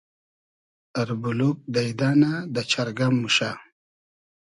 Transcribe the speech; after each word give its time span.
اربولوگ 1.01 1.57
دݷدۂ 1.73 2.09
نۂ, 2.21 2.31
دۂ 2.53 2.61
چئرگئم 2.71 3.13
موشۂ 3.21 3.51